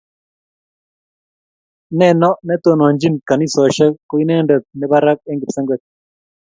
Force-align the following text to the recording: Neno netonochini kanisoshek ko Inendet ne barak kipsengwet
Neno 1.97 2.29
netonochini 2.47 3.21
kanisoshek 3.27 3.93
ko 4.09 4.13
Inendet 4.23 4.63
ne 4.77 4.85
barak 4.91 5.19
kipsengwet 5.39 5.81